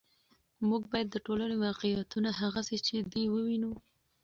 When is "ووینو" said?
3.29-3.71